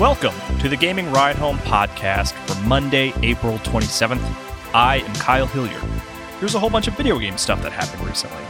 Welcome 0.00 0.34
to 0.58 0.68
the 0.68 0.76
Gaming 0.76 1.08
Ride 1.12 1.36
Home 1.36 1.56
podcast 1.58 2.32
for 2.32 2.66
Monday, 2.66 3.12
April 3.22 3.58
27th. 3.58 4.18
I 4.74 4.96
am 4.96 5.14
Kyle 5.14 5.46
Hilliard. 5.46 5.84
Here's 6.40 6.56
a 6.56 6.58
whole 6.58 6.68
bunch 6.68 6.88
of 6.88 6.96
video 6.96 7.16
game 7.16 7.38
stuff 7.38 7.62
that 7.62 7.70
happened 7.70 8.04
recently. 8.04 8.42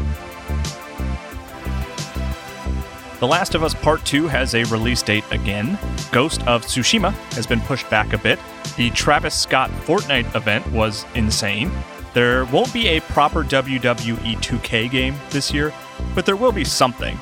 The 3.21 3.27
Last 3.27 3.55
of 3.55 3.63
Us 3.63 3.75
Part 3.75 4.03
2 4.07 4.27
has 4.27 4.55
a 4.55 4.65
release 4.65 5.03
date 5.03 5.25
again. 5.33 5.79
Ghost 6.13 6.41
of 6.47 6.65
Tsushima 6.65 7.13
has 7.35 7.47
been 7.47 7.61
pushed 7.61 7.91
back 7.91 8.15
a 8.15 8.19
bit. 8.19 8.39
The 8.79 8.89
Travis 8.93 9.35
Scott 9.35 9.69
Fortnite 9.85 10.35
event 10.35 10.67
was 10.73 11.05
insane. 11.15 11.71
There 12.15 12.47
won't 12.47 12.73
be 12.73 12.89
a 12.89 13.01
proper 13.01 13.45
WWE 13.45 14.37
2K 14.37 14.91
game 14.91 15.15
this 15.29 15.53
year, 15.53 15.75
but 16.15 16.25
there 16.25 16.37
will 16.37 16.53
be 16.53 16.65
something. 16.65 17.21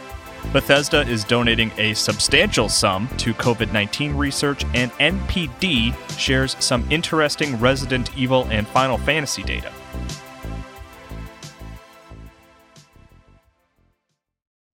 Bethesda 0.53 1.03
is 1.09 1.25
donating 1.25 1.71
a 1.79 1.95
substantial 1.95 2.69
sum 2.69 3.09
to 3.19 3.33
COVID 3.35 3.73
19 3.73 4.15
research, 4.15 4.65
and 4.75 4.91
NPD 4.93 5.95
shares 6.19 6.57
some 6.59 6.87
interesting 6.91 7.59
Resident 7.59 8.17
Evil 8.17 8.47
and 8.51 8.67
Final 8.69 8.99
Fantasy 8.99 9.43
data. 9.43 9.73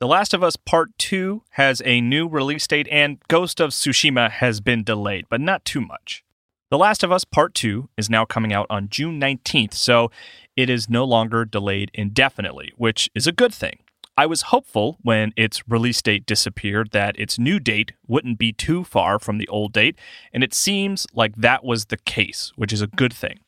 The 0.00 0.06
Last 0.06 0.33
of 0.33 0.44
Us 0.44 0.55
Part 0.55 0.97
2 0.98 1.42
has 1.50 1.82
a 1.84 2.00
new 2.00 2.28
release 2.28 2.69
date, 2.69 2.86
and 2.88 3.19
Ghost 3.27 3.58
of 3.58 3.70
Tsushima 3.70 4.30
has 4.30 4.60
been 4.60 4.84
delayed, 4.84 5.27
but 5.28 5.41
not 5.41 5.64
too 5.64 5.80
much. 5.80 6.22
The 6.70 6.78
Last 6.78 7.03
of 7.03 7.10
Us 7.10 7.25
Part 7.25 7.53
2 7.55 7.88
is 7.97 8.08
now 8.08 8.25
coming 8.25 8.53
out 8.53 8.66
on 8.70 8.88
June 8.91 9.20
19th, 9.20 9.75
so 9.75 10.12
it 10.55 10.70
is 10.70 10.88
no 10.88 11.05
longer 11.05 11.44
delayed 11.44 11.91
indefinitely, 11.94 12.72
which 12.77 13.10
is 13.14 13.27
a 13.27 13.32
good 13.32 13.53
thing. 13.53 13.78
I 14.19 14.27
was 14.27 14.42
hopeful 14.50 14.98
when 15.02 15.33
its 15.36 15.62
release 15.69 16.02
date 16.02 16.27
disappeared 16.27 16.91
that 16.91 17.16
its 17.16 17.38
new 17.38 17.61
date 17.61 17.92
wouldn't 18.08 18.36
be 18.36 18.52
too 18.52 18.83
far 18.83 19.20
from 19.20 19.38
the 19.38 19.47
old 19.47 19.72
date, 19.72 19.97
and 20.33 20.42
it 20.42 20.52
seems 20.52 21.06
like 21.14 21.36
that 21.36 21.62
was 21.62 21.84
the 21.84 21.98
case, 21.98 22.52
which 22.56 22.72
is 22.72 22.83
a 22.83 22.88
good 22.88 23.12
thing. 23.12 23.38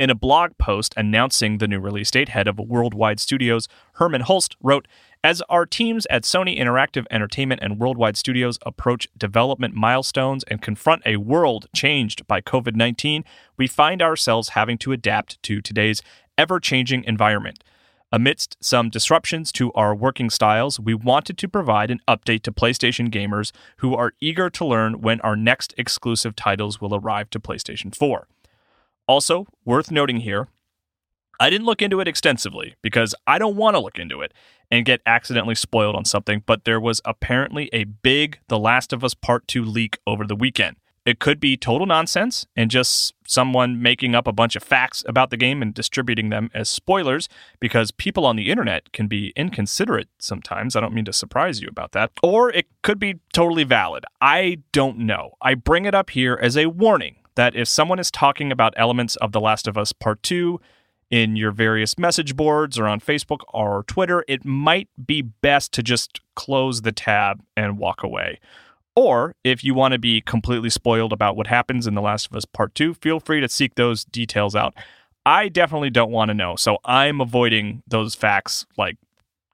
In 0.00 0.10
a 0.10 0.16
blog 0.16 0.58
post 0.58 0.94
announcing 0.96 1.58
the 1.58 1.68
new 1.68 1.78
release 1.78 2.10
date, 2.10 2.30
head 2.30 2.48
of 2.48 2.58
Worldwide 2.58 3.20
Studios, 3.20 3.68
Hermen 4.00 4.22
Hulst, 4.22 4.56
wrote 4.60 4.88
As 5.22 5.42
our 5.42 5.64
teams 5.64 6.08
at 6.10 6.24
Sony 6.24 6.58
Interactive 6.58 7.06
Entertainment 7.08 7.60
and 7.62 7.78
Worldwide 7.78 8.16
Studios 8.16 8.58
approach 8.66 9.06
development 9.16 9.74
milestones 9.74 10.42
and 10.48 10.60
confront 10.60 11.02
a 11.06 11.18
world 11.18 11.68
changed 11.72 12.26
by 12.26 12.40
COVID 12.40 12.74
19, 12.74 13.22
we 13.56 13.68
find 13.68 14.02
ourselves 14.02 14.50
having 14.50 14.76
to 14.78 14.90
adapt 14.90 15.40
to 15.44 15.60
today's 15.60 16.02
ever 16.36 16.58
changing 16.58 17.04
environment. 17.04 17.62
Amidst 18.12 18.56
some 18.60 18.88
disruptions 18.88 19.50
to 19.52 19.72
our 19.72 19.92
working 19.92 20.30
styles, 20.30 20.78
we 20.78 20.94
wanted 20.94 21.36
to 21.38 21.48
provide 21.48 21.90
an 21.90 22.00
update 22.06 22.42
to 22.42 22.52
PlayStation 22.52 23.10
gamers 23.10 23.50
who 23.78 23.96
are 23.96 24.12
eager 24.20 24.48
to 24.48 24.64
learn 24.64 25.00
when 25.00 25.20
our 25.22 25.34
next 25.34 25.74
exclusive 25.76 26.36
titles 26.36 26.80
will 26.80 26.94
arrive 26.94 27.30
to 27.30 27.40
PlayStation 27.40 27.92
4. 27.92 28.28
Also, 29.08 29.46
worth 29.64 29.90
noting 29.90 30.18
here, 30.18 30.46
I 31.40 31.50
didn't 31.50 31.66
look 31.66 31.82
into 31.82 31.98
it 31.98 32.06
extensively 32.06 32.76
because 32.80 33.12
I 33.26 33.38
don't 33.38 33.56
want 33.56 33.74
to 33.74 33.80
look 33.80 33.98
into 33.98 34.20
it 34.22 34.32
and 34.70 34.86
get 34.86 35.02
accidentally 35.04 35.56
spoiled 35.56 35.96
on 35.96 36.04
something, 36.04 36.44
but 36.46 36.64
there 36.64 36.80
was 36.80 37.00
apparently 37.04 37.68
a 37.72 37.84
big 37.84 38.38
The 38.48 38.58
Last 38.58 38.92
of 38.92 39.02
Us 39.02 39.14
Part 39.14 39.48
2 39.48 39.64
leak 39.64 39.98
over 40.06 40.24
the 40.24 40.36
weekend. 40.36 40.76
It 41.06 41.20
could 41.20 41.38
be 41.38 41.56
total 41.56 41.86
nonsense 41.86 42.46
and 42.56 42.68
just 42.68 43.14
someone 43.28 43.80
making 43.80 44.16
up 44.16 44.26
a 44.26 44.32
bunch 44.32 44.56
of 44.56 44.62
facts 44.64 45.04
about 45.06 45.30
the 45.30 45.36
game 45.36 45.62
and 45.62 45.72
distributing 45.72 46.30
them 46.30 46.50
as 46.52 46.68
spoilers 46.68 47.28
because 47.60 47.92
people 47.92 48.26
on 48.26 48.34
the 48.34 48.50
internet 48.50 48.92
can 48.92 49.06
be 49.06 49.32
inconsiderate 49.36 50.08
sometimes. 50.18 50.74
I 50.74 50.80
don't 50.80 50.92
mean 50.92 51.04
to 51.04 51.12
surprise 51.12 51.60
you 51.60 51.68
about 51.68 51.92
that. 51.92 52.10
Or 52.24 52.50
it 52.50 52.66
could 52.82 52.98
be 52.98 53.20
totally 53.32 53.62
valid. 53.62 54.04
I 54.20 54.58
don't 54.72 54.98
know. 54.98 55.34
I 55.40 55.54
bring 55.54 55.84
it 55.84 55.94
up 55.94 56.10
here 56.10 56.40
as 56.42 56.56
a 56.56 56.66
warning 56.66 57.14
that 57.36 57.54
if 57.54 57.68
someone 57.68 58.00
is 58.00 58.10
talking 58.10 58.50
about 58.50 58.74
elements 58.76 59.14
of 59.16 59.30
The 59.30 59.40
Last 59.40 59.68
of 59.68 59.78
Us 59.78 59.92
Part 59.92 60.24
2 60.24 60.60
in 61.08 61.36
your 61.36 61.52
various 61.52 61.96
message 61.96 62.34
boards 62.34 62.80
or 62.80 62.88
on 62.88 62.98
Facebook 62.98 63.42
or 63.54 63.84
Twitter, 63.84 64.24
it 64.26 64.44
might 64.44 64.88
be 65.06 65.22
best 65.22 65.70
to 65.74 65.84
just 65.84 66.20
close 66.34 66.82
the 66.82 66.90
tab 66.90 67.44
and 67.56 67.78
walk 67.78 68.02
away. 68.02 68.40
Or 68.96 69.34
if 69.44 69.62
you 69.62 69.74
want 69.74 69.92
to 69.92 69.98
be 69.98 70.22
completely 70.22 70.70
spoiled 70.70 71.12
about 71.12 71.36
what 71.36 71.46
happens 71.46 71.86
in 71.86 71.94
The 71.94 72.00
Last 72.00 72.28
of 72.28 72.36
Us 72.36 72.46
Part 72.46 72.74
2, 72.74 72.94
feel 72.94 73.20
free 73.20 73.42
to 73.42 73.48
seek 73.48 73.74
those 73.74 74.06
details 74.06 74.56
out. 74.56 74.74
I 75.26 75.48
definitely 75.48 75.90
don't 75.90 76.10
want 76.10 76.30
to 76.30 76.34
know, 76.34 76.56
so 76.56 76.78
I'm 76.84 77.20
avoiding 77.20 77.82
those 77.86 78.14
facts 78.14 78.64
like 78.78 78.96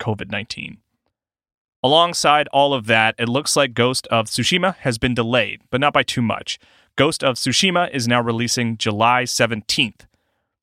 COVID 0.01 0.31
19. 0.31 0.79
Alongside 1.83 2.47
all 2.53 2.73
of 2.73 2.87
that, 2.87 3.17
it 3.19 3.29
looks 3.29 3.57
like 3.57 3.75
Ghost 3.75 4.07
of 4.09 4.27
Tsushima 4.27 4.77
has 4.77 4.99
been 4.99 5.15
delayed, 5.15 5.63
but 5.71 5.81
not 5.81 5.93
by 5.93 6.05
too 6.05 6.23
much. 6.23 6.61
Ghost 6.95 7.25
of 7.25 7.35
Tsushima 7.35 7.91
is 7.93 8.07
now 8.07 8.21
releasing 8.21 8.77
July 8.77 9.25
17th. 9.25 10.03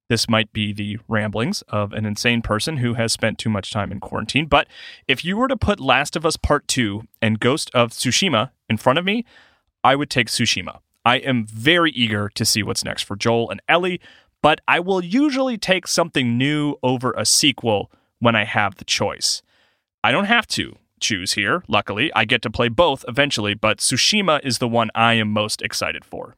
This 0.07 0.29
might 0.29 0.53
be 0.53 0.71
the 0.71 0.97
ramblings 1.07 1.61
of 1.63 1.91
an 1.91 2.05
insane 2.05 2.41
person 2.41 2.77
who 2.77 2.93
has 2.93 3.11
spent 3.11 3.37
too 3.37 3.49
much 3.49 3.71
time 3.71 3.91
in 3.91 3.99
quarantine. 3.99 4.45
But 4.45 4.67
if 5.07 5.25
you 5.25 5.35
were 5.35 5.49
to 5.49 5.57
put 5.57 5.79
Last 5.79 6.15
of 6.15 6.25
Us 6.25 6.37
Part 6.37 6.67
2 6.67 7.03
and 7.21 7.39
Ghost 7.39 7.69
of 7.73 7.91
Tsushima 7.91 8.51
in 8.69 8.77
front 8.77 8.99
of 8.99 9.05
me, 9.05 9.25
I 9.83 9.95
would 9.95 10.09
take 10.09 10.27
Tsushima. 10.27 10.79
I 11.05 11.17
am 11.17 11.45
very 11.45 11.91
eager 11.91 12.29
to 12.35 12.45
see 12.45 12.63
what's 12.63 12.83
next 12.83 13.03
for 13.03 13.15
Joel 13.15 13.49
and 13.49 13.61
Ellie, 13.67 13.99
but 14.41 14.61
I 14.67 14.79
will 14.79 15.03
usually 15.03 15.57
take 15.57 15.87
something 15.87 16.37
new 16.37 16.75
over 16.83 17.13
a 17.13 17.25
sequel 17.25 17.91
when 18.19 18.35
I 18.35 18.43
have 18.43 18.75
the 18.75 18.85
choice. 18.85 19.41
I 20.03 20.11
don't 20.11 20.25
have 20.25 20.47
to 20.47 20.75
choose 20.99 21.33
here, 21.33 21.63
luckily. 21.67 22.11
I 22.13 22.25
get 22.25 22.41
to 22.43 22.49
play 22.49 22.67
both 22.67 23.05
eventually, 23.07 23.53
but 23.53 23.77
Tsushima 23.77 24.43
is 24.45 24.57
the 24.57 24.67
one 24.67 24.91
I 24.93 25.13
am 25.13 25.29
most 25.29 25.61
excited 25.61 26.05
for. 26.05 26.35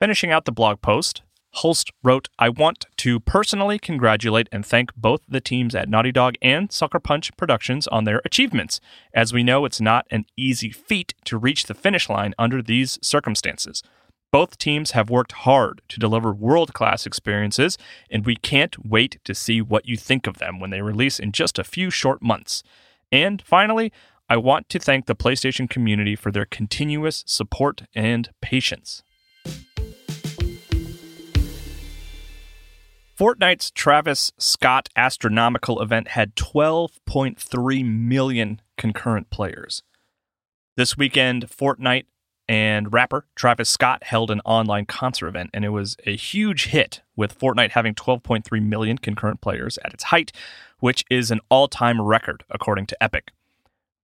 Finishing 0.00 0.30
out 0.30 0.44
the 0.44 0.52
blog 0.52 0.80
post, 0.80 1.22
Hulst 1.56 1.90
wrote, 2.02 2.28
I 2.38 2.50
want 2.50 2.84
to 2.98 3.20
personally 3.20 3.78
congratulate 3.78 4.48
and 4.52 4.64
thank 4.64 4.94
both 4.94 5.22
the 5.26 5.40
teams 5.40 5.74
at 5.74 5.88
Naughty 5.88 6.12
Dog 6.12 6.34
and 6.42 6.70
Sucker 6.70 7.00
Punch 7.00 7.34
Productions 7.36 7.86
on 7.88 8.04
their 8.04 8.20
achievements. 8.24 8.80
As 9.14 9.32
we 9.32 9.42
know, 9.42 9.64
it's 9.64 9.80
not 9.80 10.06
an 10.10 10.26
easy 10.36 10.70
feat 10.70 11.14
to 11.24 11.38
reach 11.38 11.64
the 11.64 11.74
finish 11.74 12.08
line 12.08 12.34
under 12.38 12.62
these 12.62 12.98
circumstances. 13.02 13.82
Both 14.30 14.58
teams 14.58 14.90
have 14.90 15.08
worked 15.08 15.32
hard 15.32 15.80
to 15.88 15.98
deliver 15.98 16.32
world 16.34 16.74
class 16.74 17.06
experiences, 17.06 17.78
and 18.10 18.26
we 18.26 18.36
can't 18.36 18.86
wait 18.86 19.18
to 19.24 19.34
see 19.34 19.62
what 19.62 19.88
you 19.88 19.96
think 19.96 20.26
of 20.26 20.36
them 20.36 20.60
when 20.60 20.68
they 20.68 20.82
release 20.82 21.18
in 21.18 21.32
just 21.32 21.58
a 21.58 21.64
few 21.64 21.90
short 21.90 22.22
months. 22.22 22.62
And 23.10 23.40
finally, 23.40 23.90
I 24.28 24.36
want 24.36 24.68
to 24.68 24.78
thank 24.78 25.06
the 25.06 25.16
PlayStation 25.16 25.70
community 25.70 26.14
for 26.14 26.30
their 26.30 26.44
continuous 26.44 27.24
support 27.26 27.84
and 27.94 28.28
patience. 28.42 29.02
Fortnite's 33.18 33.72
Travis 33.72 34.30
Scott 34.38 34.88
astronomical 34.94 35.82
event 35.82 36.08
had 36.08 36.36
12.3 36.36 37.84
million 37.84 38.60
concurrent 38.76 39.28
players. 39.28 39.82
This 40.76 40.96
weekend, 40.96 41.48
Fortnite 41.48 42.04
and 42.48 42.92
rapper 42.92 43.26
Travis 43.34 43.68
Scott 43.68 44.04
held 44.04 44.30
an 44.30 44.40
online 44.44 44.86
concert 44.86 45.26
event, 45.26 45.50
and 45.52 45.64
it 45.64 45.70
was 45.70 45.96
a 46.06 46.14
huge 46.14 46.66
hit, 46.66 47.02
with 47.16 47.36
Fortnite 47.36 47.72
having 47.72 47.96
12.3 47.96 48.62
million 48.62 48.98
concurrent 48.98 49.40
players 49.40 49.80
at 49.84 49.92
its 49.92 50.04
height, 50.04 50.30
which 50.78 51.04
is 51.10 51.32
an 51.32 51.40
all 51.50 51.66
time 51.66 52.00
record, 52.00 52.44
according 52.50 52.86
to 52.86 53.02
Epic. 53.02 53.32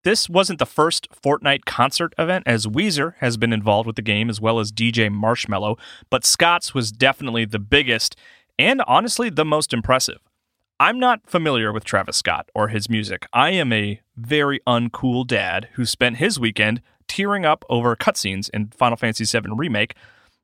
This 0.02 0.28
wasn't 0.28 0.58
the 0.58 0.66
first 0.66 1.08
Fortnite 1.10 1.64
concert 1.64 2.12
event, 2.18 2.42
as 2.46 2.66
Weezer 2.66 3.14
has 3.20 3.36
been 3.36 3.52
involved 3.52 3.86
with 3.86 3.96
the 3.96 4.02
game 4.02 4.28
as 4.28 4.40
well 4.40 4.58
as 4.58 4.72
DJ 4.72 5.08
Marshmello, 5.08 5.78
but 6.10 6.24
Scott's 6.24 6.74
was 6.74 6.90
definitely 6.90 7.44
the 7.44 7.60
biggest 7.60 8.16
and 8.58 8.82
honestly 8.86 9.30
the 9.30 9.44
most 9.44 9.72
impressive. 9.72 10.18
I'm 10.80 10.98
not 10.98 11.20
familiar 11.26 11.72
with 11.72 11.84
Travis 11.84 12.16
Scott 12.16 12.50
or 12.54 12.68
his 12.68 12.90
music. 12.90 13.26
I 13.32 13.50
am 13.50 13.72
a 13.72 14.00
very 14.16 14.60
uncool 14.66 15.26
dad 15.26 15.68
who 15.74 15.86
spent 15.86 16.16
his 16.16 16.38
weekend 16.38 16.82
tearing 17.06 17.44
up 17.44 17.64
over 17.68 17.94
cutscenes 17.94 18.50
in 18.50 18.68
Final 18.68 18.96
Fantasy 18.96 19.24
VII 19.24 19.50
Remake, 19.54 19.94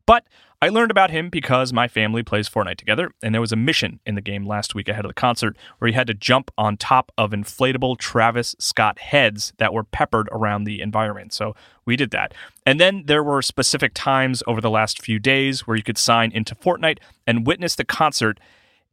but 0.07 0.25
I 0.62 0.69
learned 0.69 0.91
about 0.91 1.11
him 1.11 1.31
because 1.31 1.73
my 1.73 1.89
family 1.89 2.23
plays 2.23 2.47
Fortnite 2.47 2.77
together, 2.77 3.12
and 3.23 3.33
there 3.33 3.41
was 3.41 3.51
a 3.51 3.57
mission 3.57 3.99
in 4.05 4.15
the 4.15 4.21
game 4.21 4.45
last 4.45 4.75
week 4.75 4.91
ahead 4.91 5.07
of 5.07 5.09
the 5.09 5.15
concert 5.15 5.57
where 5.79 5.89
he 5.89 5.95
had 5.95 6.07
to 6.09 6.12
jump 6.12 6.51
on 6.59 6.77
top 6.77 7.11
of 7.17 7.31
inflatable 7.31 7.97
Travis 7.97 8.55
Scott 8.59 8.99
heads 8.99 9.55
that 9.57 9.73
were 9.73 9.85
peppered 9.85 10.29
around 10.31 10.65
the 10.65 10.83
environment. 10.83 11.33
So 11.33 11.57
we 11.87 11.97
did 11.97 12.11
that. 12.11 12.35
And 12.67 12.79
then 12.79 13.05
there 13.07 13.25
were 13.25 13.41
specific 13.41 13.93
times 13.95 14.43
over 14.47 14.61
the 14.61 14.69
last 14.69 15.01
few 15.01 15.19
days 15.19 15.67
where 15.67 15.79
you 15.79 15.83
could 15.83 15.97
sign 15.97 16.31
into 16.31 16.55
Fortnite 16.55 16.99
and 17.27 17.47
witness 17.47 17.75
the 17.75 17.85
concert, 17.87 18.39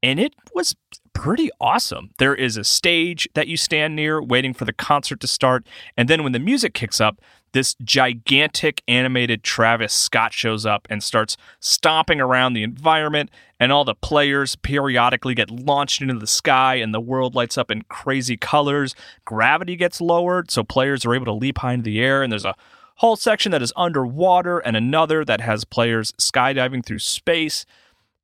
and 0.04 0.20
it 0.20 0.34
was 0.54 0.76
pretty 1.14 1.50
awesome. 1.60 2.12
There 2.20 2.36
is 2.36 2.58
a 2.58 2.64
stage 2.64 3.28
that 3.34 3.48
you 3.48 3.58
stand 3.58 3.96
near 3.96 4.22
waiting 4.22 4.54
for 4.54 4.66
the 4.66 4.74
concert 4.74 5.20
to 5.22 5.28
start, 5.28 5.66
and 5.96 6.08
then 6.08 6.24
when 6.24 6.32
the 6.32 6.40
music 6.40 6.74
kicks 6.74 7.02
up, 7.02 7.20
this 7.54 7.76
gigantic 7.84 8.84
animated 8.88 9.42
Travis 9.42 9.94
Scott 9.94 10.34
shows 10.34 10.66
up 10.66 10.86
and 10.90 11.02
starts 11.02 11.38
stomping 11.60 12.22
around 12.22 12.54
the 12.54 12.64
environment, 12.64 13.32
and 13.60 13.72
all 13.72 13.84
the 13.84 13.96
players 13.96 14.56
periodically 14.56 15.34
get 15.34 15.50
launched 15.50 16.02
into 16.02 16.14
the 16.14 16.28
sky, 16.28 16.76
and 16.76 16.94
the 16.94 17.00
world 17.00 17.34
lights 17.34 17.58
up 17.58 17.72
in 17.72 17.82
crazy 17.84 18.38
colors. 18.38 18.94
Gravity 19.26 19.76
gets 19.76 20.00
lowered, 20.00 20.52
so 20.52 20.64
players 20.64 21.06
are 21.06 21.16
able 21.16 21.26
to 21.26 21.34
leap 21.34 21.58
high 21.60 21.74
into 21.74 21.86
the 21.86 22.00
air, 22.00 22.22
and 22.22 22.32
there's 22.32 22.46
a 22.46 22.56
whole 22.98 23.16
section 23.16 23.52
that 23.52 23.62
is 23.62 23.74
underwater 23.76 24.60
and 24.60 24.76
another 24.76 25.24
that 25.24 25.42
has 25.42 25.64
players 25.64 26.12
skydiving 26.14 26.86
through 26.86 27.00
space. 27.00 27.66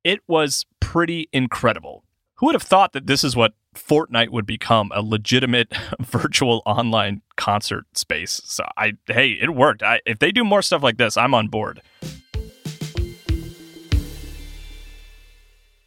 It 0.03 0.19
was 0.27 0.65
pretty 0.81 1.29
incredible. 1.31 2.03
Who 2.35 2.47
would 2.47 2.55
have 2.55 2.63
thought 2.63 2.91
that 2.91 3.07
this 3.07 3.23
is 3.23 3.37
what 3.37 3.53
Fortnite 3.73 4.29
would 4.29 4.45
become 4.45 4.91
a 4.93 5.01
legitimate 5.01 5.73
virtual 6.01 6.61
online 6.65 7.21
concert 7.37 7.85
space. 7.97 8.41
So 8.43 8.65
I 8.77 8.93
hey, 9.07 9.31
it 9.41 9.55
worked. 9.55 9.81
I, 9.81 10.01
if 10.05 10.19
they 10.19 10.31
do 10.31 10.43
more 10.43 10.61
stuff 10.61 10.83
like 10.83 10.97
this, 10.97 11.15
I'm 11.15 11.33
on 11.33 11.47
board. 11.47 11.81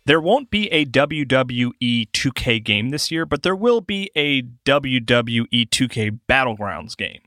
There 0.07 0.21
won't 0.21 0.51
be 0.51 0.69
a 0.69 0.87
WWE 0.87 2.11
2K 2.13 2.63
game 2.63 2.91
this 2.91 3.11
year, 3.11 3.27
but 3.27 3.43
there 3.43 3.57
will 3.57 3.81
be 3.81 4.09
a 4.15 4.43
WWE 4.65 5.69
2K 5.69 6.21
Battlegrounds 6.29 6.97
game. 6.97 7.21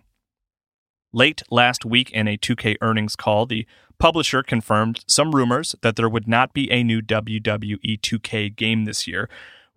Late 1.12 1.42
last 1.50 1.86
week 1.86 2.12
in 2.12 2.28
a 2.28 2.38
2K 2.38 2.78
earnings 2.82 3.16
call, 3.16 3.46
the 3.46 3.66
publisher 3.98 4.44
confirmed 4.44 5.04
some 5.08 5.34
rumors 5.34 5.76
that 5.82 5.96
there 5.96 6.10
would 6.10 6.28
not 6.28 6.54
be 6.54 6.72
a 6.72 6.84
new 6.84 7.02
WWE 7.02 8.00
2K 8.00 8.56
game 8.56 8.86
this 8.86 9.08
year, 9.08 9.28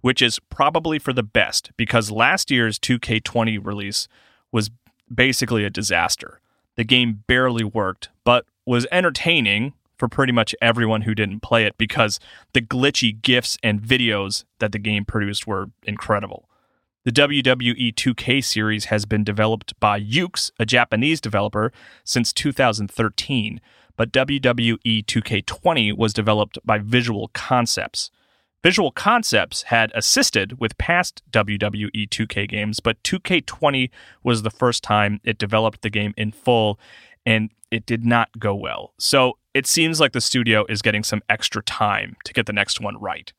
which 0.03 0.21
is 0.21 0.39
probably 0.39 0.99
for 0.99 1.13
the 1.13 1.23
best 1.23 1.71
because 1.77 2.11
last 2.11 2.51
year's 2.51 2.79
2K20 2.79 3.65
release 3.65 4.09
was 4.51 4.71
basically 5.13 5.65
a 5.65 5.71
disaster. 5.71 6.41
The 6.77 6.85
game 6.85 7.25
barely 7.27 7.65
worked, 7.65 8.11
but 8.25 8.45
was 8.67 8.87
entertaining 8.93 9.73
for 9.97 10.09
pretty 10.09 10.33
much 10.33 10.55
everyone 10.61 11.03
who 11.03 11.15
didn't 11.15 11.41
play 11.41 11.65
it 11.65 11.79
because 11.79 12.19
the 12.53 12.61
glitchy 12.61 13.21
GIFs 13.23 13.57
and 13.63 13.81
videos 13.81 14.45
that 14.59 14.73
the 14.73 14.79
game 14.79 15.05
produced 15.05 15.47
were 15.47 15.71
incredible. 15.85 16.49
The 17.05 17.11
WWE 17.11 17.93
2K 17.95 18.45
series 18.45 18.85
has 18.85 19.07
been 19.07 19.25
developed 19.25 19.79
by 19.81 20.01
Yuke's, 20.01 20.53
a 20.61 20.65
Japanese 20.65 21.21
developer, 21.21 21.73
since 22.05 22.33
2013, 22.33 23.61
but 23.97 24.13
WWE 24.13 25.05
2K20 25.05 25.97
was 25.99 26.13
developed 26.13 26.59
by 26.65 26.79
Visual 26.79 27.29
Concepts. 27.35 28.13
Visual 28.63 28.93
Concepts 28.93 29.63
had 29.63 29.91
assisted 29.97 30.61
with 30.61 30.79
past 30.79 31.25
WWE 31.33 32.09
2K 32.09 32.49
games, 32.49 32.79
but 32.79 33.03
2K20 33.03 33.91
was 34.23 34.43
the 34.43 34.51
first 34.51 34.85
time 34.85 35.19
it 35.25 35.39
developed 35.39 35.83
the 35.83 35.91
game 35.91 36.15
in 36.17 36.31
full, 36.31 36.79
and 37.27 37.51
it 37.73 37.85
did 37.85 38.07
not 38.07 38.39
go 38.39 38.55
well. 38.55 38.95
So 39.01 39.39
it 39.55 39.67
seems 39.67 39.99
like 39.99 40.13
the 40.13 40.21
studio 40.21 40.65
is 40.69 40.83
getting 40.83 41.03
some 41.03 41.23
extra 41.29 41.65
time 41.65 42.15
to 42.25 42.33
get 42.33 42.47
the 42.47 42.53
next 42.53 42.81
one 42.81 42.97
right. 43.01 43.33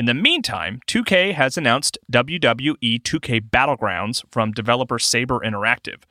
In 0.00 0.06
the 0.06 0.14
meantime, 0.14 0.80
2K 0.86 1.34
has 1.34 1.58
announced 1.58 1.98
WWE 2.10 3.02
2K 3.02 3.50
Battlegrounds 3.50 4.24
from 4.30 4.50
developer 4.50 4.98
Saber 4.98 5.40
Interactive. 5.40 6.04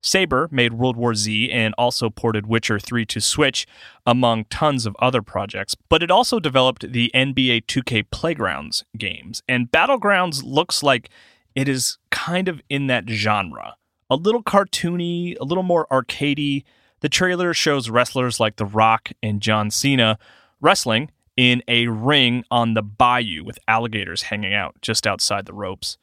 Saber 0.00 0.48
made 0.50 0.72
World 0.72 0.96
War 0.96 1.14
Z 1.14 1.52
and 1.52 1.74
also 1.76 2.08
ported 2.08 2.46
Witcher 2.46 2.78
3 2.78 3.04
to 3.04 3.20
Switch, 3.20 3.66
among 4.06 4.46
tons 4.46 4.86
of 4.86 4.96
other 4.98 5.20
projects, 5.20 5.74
but 5.90 6.02
it 6.02 6.10
also 6.10 6.40
developed 6.40 6.90
the 6.90 7.10
NBA 7.14 7.66
2K 7.66 8.06
Playgrounds 8.10 8.86
games. 8.96 9.42
And 9.46 9.70
Battlegrounds 9.70 10.42
looks 10.42 10.82
like 10.82 11.10
it 11.54 11.68
is 11.68 11.98
kind 12.10 12.48
of 12.48 12.62
in 12.70 12.86
that 12.86 13.06
genre. 13.10 13.76
A 14.08 14.16
little 14.16 14.42
cartoony, 14.42 15.36
a 15.38 15.44
little 15.44 15.62
more 15.62 15.86
arcadey. 15.90 16.64
The 17.00 17.10
trailer 17.10 17.52
shows 17.52 17.90
wrestlers 17.90 18.40
like 18.40 18.56
The 18.56 18.64
Rock 18.64 19.10
and 19.22 19.42
John 19.42 19.70
Cena 19.70 20.18
wrestling 20.62 21.10
in 21.36 21.62
a 21.66 21.88
ring 21.88 22.44
on 22.50 22.74
the 22.74 22.82
bayou 22.82 23.44
with 23.44 23.58
alligators 23.66 24.22
hanging 24.22 24.54
out 24.54 24.76
just 24.80 25.06
outside 25.06 25.46
the 25.46 25.52
ropes. 25.52 25.98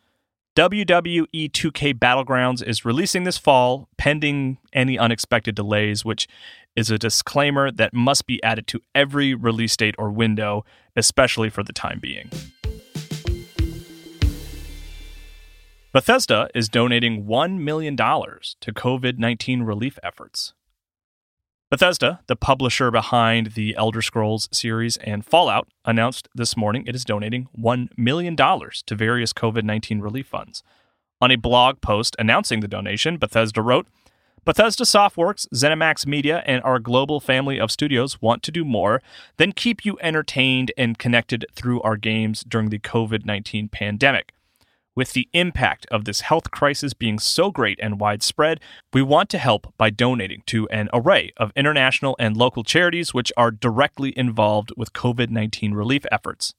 WWE 0.55 1.49
2K 1.49 1.93
Battlegrounds 1.93 2.61
is 2.61 2.83
releasing 2.83 3.23
this 3.23 3.37
fall, 3.37 3.87
pending 3.97 4.57
any 4.73 4.99
unexpected 4.99 5.55
delays, 5.55 6.03
which 6.03 6.27
is 6.75 6.91
a 6.91 6.97
disclaimer 6.97 7.71
that 7.71 7.93
must 7.93 8.27
be 8.27 8.43
added 8.43 8.67
to 8.67 8.81
every 8.93 9.33
release 9.33 9.77
date 9.77 9.95
or 9.97 10.11
window, 10.11 10.65
especially 10.95 11.49
for 11.49 11.63
the 11.63 11.71
time 11.71 11.99
being. 11.99 12.29
Bethesda 15.93 16.49
is 16.55 16.69
donating 16.69 17.25
$1 17.25 17.59
million 17.59 17.95
to 17.95 18.73
COVID 18.73 19.17
19 19.17 19.63
relief 19.63 19.99
efforts. 20.03 20.53
Bethesda, 21.71 22.19
the 22.27 22.35
publisher 22.35 22.91
behind 22.91 23.53
the 23.53 23.73
Elder 23.77 24.01
Scrolls 24.01 24.49
series 24.51 24.97
and 24.97 25.25
Fallout, 25.25 25.69
announced 25.85 26.27
this 26.35 26.57
morning 26.57 26.83
it 26.85 26.95
is 26.95 27.05
donating 27.05 27.47
$1 27.57 27.97
million 27.97 28.35
to 28.35 28.93
various 28.93 29.31
COVID 29.31 29.63
19 29.63 30.01
relief 30.01 30.27
funds. 30.27 30.63
On 31.21 31.31
a 31.31 31.37
blog 31.37 31.79
post 31.79 32.13
announcing 32.19 32.59
the 32.59 32.67
donation, 32.67 33.15
Bethesda 33.15 33.61
wrote 33.61 33.87
Bethesda 34.43 34.83
Softworks, 34.83 35.47
ZeniMax 35.55 36.05
Media, 36.05 36.43
and 36.45 36.61
our 36.63 36.77
global 36.77 37.21
family 37.21 37.57
of 37.57 37.71
studios 37.71 38.21
want 38.21 38.43
to 38.43 38.51
do 38.51 38.65
more 38.65 39.01
than 39.37 39.53
keep 39.53 39.85
you 39.85 39.97
entertained 40.01 40.73
and 40.77 40.99
connected 40.99 41.45
through 41.53 41.81
our 41.83 41.95
games 41.95 42.43
during 42.45 42.67
the 42.67 42.79
COVID 42.79 43.25
19 43.25 43.69
pandemic. 43.69 44.33
With 45.01 45.13
the 45.13 45.29
impact 45.33 45.87
of 45.89 46.05
this 46.05 46.21
health 46.21 46.51
crisis 46.51 46.93
being 46.93 47.17
so 47.17 47.49
great 47.49 47.79
and 47.81 47.99
widespread, 47.99 48.59
we 48.93 49.01
want 49.01 49.31
to 49.31 49.39
help 49.39 49.73
by 49.75 49.89
donating 49.89 50.43
to 50.45 50.69
an 50.69 50.89
array 50.93 51.31
of 51.37 51.51
international 51.55 52.15
and 52.19 52.37
local 52.37 52.63
charities 52.63 53.11
which 53.11 53.33
are 53.35 53.49
directly 53.49 54.15
involved 54.15 54.71
with 54.77 54.93
COVID 54.93 55.31
19 55.31 55.73
relief 55.73 56.05
efforts. 56.11 56.53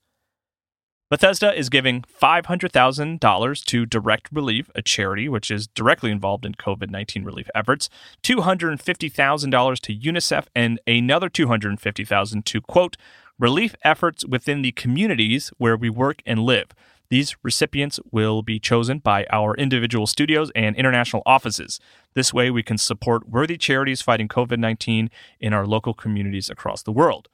Bethesda 1.09 1.57
is 1.57 1.69
giving 1.69 2.03
$500,000 2.03 3.65
to 3.65 3.87
Direct 3.87 4.29
Relief, 4.33 4.73
a 4.75 4.83
charity 4.83 5.29
which 5.29 5.49
is 5.49 5.69
directly 5.69 6.11
involved 6.11 6.45
in 6.45 6.57
COVID 6.57 6.91
19 6.91 7.23
relief 7.23 7.49
efforts, 7.55 7.89
$250,000 8.25 9.79
to 9.79 9.97
UNICEF, 9.97 10.47
and 10.57 10.81
another 10.89 11.31
$250,000 11.31 12.45
to, 12.45 12.61
quote, 12.61 12.97
relief 13.39 13.77
efforts 13.85 14.27
within 14.27 14.63
the 14.63 14.73
communities 14.73 15.53
where 15.59 15.77
we 15.77 15.89
work 15.89 16.23
and 16.27 16.41
live. 16.41 16.71
These 17.13 17.37
recipients 17.43 18.01
will 18.11 18.41
be 18.41 18.59
chosen 18.59 18.99
by 18.99 19.27
our 19.31 19.55
individual 19.57 20.07
studios 20.07 20.51
and 20.55 20.75
international 20.75 21.23
offices. 21.27 21.79
This 22.15 22.33
way, 22.33 22.51
we 22.51 22.63
can 22.63 22.79
support 22.79 23.29
worthy 23.29 23.59
charities 23.59 24.01
fighting 24.01 24.29
COVID 24.29 24.59
19 24.59 25.11
in 25.39 25.53
our 25.53 25.67
local 25.67 25.93
communities 25.93 26.49
across 26.49 26.83
the 26.83 26.91
world. 26.91 27.29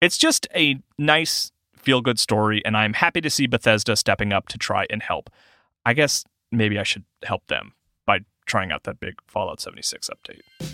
It's 0.00 0.16
just 0.16 0.46
a 0.56 0.78
nice, 0.96 1.52
feel 1.76 2.00
good 2.00 2.18
story, 2.18 2.64
and 2.64 2.78
I'm 2.78 2.94
happy 2.94 3.20
to 3.20 3.28
see 3.28 3.46
Bethesda 3.46 3.94
stepping 3.94 4.32
up 4.32 4.48
to 4.48 4.56
try 4.56 4.86
and 4.88 5.02
help. 5.02 5.28
I 5.84 5.92
guess 5.92 6.24
maybe 6.50 6.78
I 6.78 6.82
should 6.82 7.04
help 7.24 7.46
them 7.48 7.74
by 8.06 8.20
trying 8.46 8.72
out 8.72 8.84
that 8.84 9.00
big 9.00 9.16
Fallout 9.26 9.60
76 9.60 10.08
update. 10.08 10.73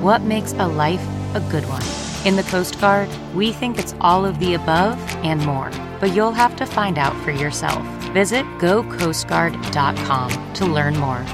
what 0.00 0.22
makes 0.22 0.52
a 0.54 0.66
life 0.66 1.06
a 1.34 1.40
good 1.50 1.64
one? 1.68 1.82
In 2.26 2.36
the 2.36 2.42
Coast 2.44 2.80
Guard, 2.80 3.08
we 3.34 3.52
think 3.52 3.78
it's 3.78 3.94
all 4.00 4.24
of 4.24 4.38
the 4.38 4.54
above 4.54 4.98
and 5.24 5.44
more, 5.44 5.70
but 6.00 6.14
you'll 6.14 6.32
have 6.32 6.56
to 6.56 6.66
find 6.66 6.98
out 6.98 7.16
for 7.22 7.30
yourself. 7.30 7.82
Visit 8.12 8.44
gocoastguard.com 8.58 10.52
to 10.54 10.66
learn 10.66 10.98
more. 10.98 11.24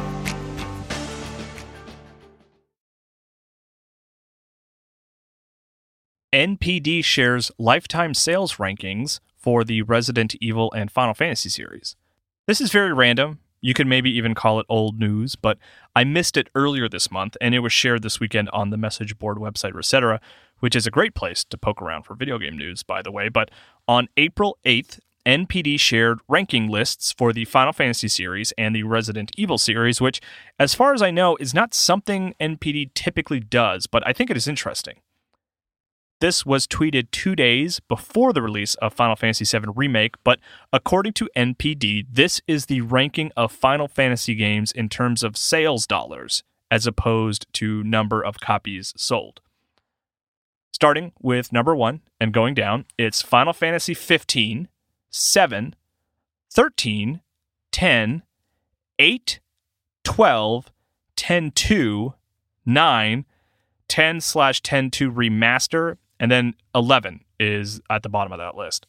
NPD 6.32 7.02
shares 7.02 7.50
lifetime 7.58 8.12
sales 8.12 8.56
rankings 8.56 9.20
for 9.38 9.64
the 9.64 9.82
Resident 9.82 10.34
Evil 10.40 10.70
and 10.72 10.90
Final 10.90 11.14
Fantasy 11.14 11.48
series. 11.48 11.96
This 12.46 12.60
is 12.60 12.70
very 12.70 12.92
random. 12.92 13.38
You 13.60 13.74
could 13.74 13.86
maybe 13.86 14.10
even 14.10 14.34
call 14.34 14.60
it 14.60 14.66
old 14.68 14.98
news, 14.98 15.36
but 15.36 15.58
I 15.94 16.04
missed 16.04 16.36
it 16.36 16.48
earlier 16.54 16.88
this 16.88 17.10
month 17.10 17.36
and 17.40 17.54
it 17.54 17.60
was 17.60 17.72
shared 17.72 18.02
this 18.02 18.20
weekend 18.20 18.48
on 18.50 18.70
the 18.70 18.76
message 18.76 19.18
board 19.18 19.38
website 19.38 19.72
ResetEra, 19.72 20.20
which 20.60 20.76
is 20.76 20.86
a 20.86 20.90
great 20.90 21.14
place 21.14 21.44
to 21.44 21.58
poke 21.58 21.82
around 21.82 22.04
for 22.04 22.14
video 22.14 22.38
game 22.38 22.56
news, 22.56 22.82
by 22.82 23.02
the 23.02 23.10
way. 23.10 23.28
But 23.28 23.50
on 23.88 24.08
April 24.16 24.58
8th, 24.64 24.98
NPD 25.26 25.80
shared 25.80 26.20
ranking 26.28 26.68
lists 26.68 27.12
for 27.12 27.32
the 27.32 27.44
Final 27.46 27.72
Fantasy 27.72 28.06
series 28.06 28.52
and 28.56 28.76
the 28.76 28.84
Resident 28.84 29.32
Evil 29.36 29.58
series, 29.58 30.00
which, 30.00 30.20
as 30.56 30.72
far 30.74 30.94
as 30.94 31.02
I 31.02 31.10
know, 31.10 31.36
is 31.40 31.52
not 31.52 31.74
something 31.74 32.34
NPD 32.40 32.94
typically 32.94 33.40
does, 33.40 33.88
but 33.88 34.06
I 34.06 34.12
think 34.12 34.30
it 34.30 34.36
is 34.36 34.46
interesting. 34.46 35.00
This 36.18 36.46
was 36.46 36.66
tweeted 36.66 37.10
two 37.10 37.36
days 37.36 37.78
before 37.80 38.32
the 38.32 38.40
release 38.40 38.74
of 38.76 38.94
Final 38.94 39.16
Fantasy 39.16 39.44
VII 39.44 39.66
Remake, 39.74 40.14
but 40.24 40.40
according 40.72 41.12
to 41.14 41.28
NPD, 41.36 42.06
this 42.10 42.40
is 42.46 42.66
the 42.66 42.80
ranking 42.80 43.30
of 43.36 43.52
Final 43.52 43.86
Fantasy 43.86 44.34
games 44.34 44.72
in 44.72 44.88
terms 44.88 45.22
of 45.22 45.36
sales 45.36 45.86
dollars, 45.86 46.42
as 46.70 46.86
opposed 46.86 47.46
to 47.54 47.84
number 47.84 48.22
of 48.22 48.40
copies 48.40 48.94
sold. 48.96 49.40
Starting 50.72 51.12
with 51.20 51.52
number 51.52 51.76
one 51.76 52.00
and 52.18 52.32
going 52.32 52.54
down, 52.54 52.86
it's 52.96 53.20
Final 53.20 53.52
Fantasy 53.52 53.92
15, 53.92 54.68
7, 55.10 55.74
13, 56.50 57.20
10, 57.72 58.22
8, 58.98 59.40
12, 60.02 60.72
10 61.16 61.50
2, 61.50 62.14
9, 62.64 63.24
10 63.88 64.20
slash 64.22 64.62
10 64.62 64.90
2 64.90 65.12
remaster, 65.12 65.96
and 66.18 66.30
then 66.30 66.54
11 66.74 67.20
is 67.38 67.80
at 67.90 68.02
the 68.02 68.08
bottom 68.08 68.32
of 68.32 68.38
that 68.38 68.56
list. 68.56 68.86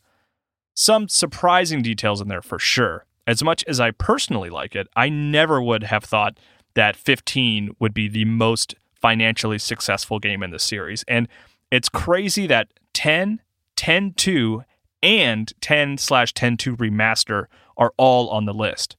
Some 0.73 1.09
surprising 1.09 1.81
details 1.81 2.21
in 2.21 2.27
there 2.27 2.41
for 2.41 2.59
sure. 2.59 3.05
As 3.25 3.43
much 3.43 3.63
as 3.67 3.79
I 3.79 3.91
personally 3.91 4.49
like 4.49 4.75
it, 4.75 4.87
I 4.95 5.09
never 5.09 5.61
would 5.61 5.83
have 5.83 6.03
thought 6.03 6.39
that 6.75 6.95
15 6.95 7.75
would 7.79 7.93
be 7.93 8.07
the 8.07 8.25
most 8.25 8.75
financially 8.93 9.57
successful 9.57 10.19
game 10.19 10.43
in 10.43 10.51
the 10.51 10.59
series. 10.59 11.03
And 11.07 11.27
it's 11.71 11.89
crazy 11.89 12.47
that 12.47 12.69
10, 12.93 13.41
10 13.75 14.13
2, 14.13 14.63
and 15.03 15.53
10 15.61 15.97
slash 15.97 16.33
10 16.33 16.57
2 16.57 16.77
remaster 16.77 17.45
are 17.77 17.93
all 17.97 18.29
on 18.29 18.45
the 18.45 18.53
list. 18.53 18.95